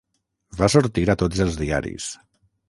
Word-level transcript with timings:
Va 0.61 0.69
sortir 0.75 1.03
a 1.15 1.17
tots 1.25 1.45
els 1.47 1.59
diaris. 1.61 2.09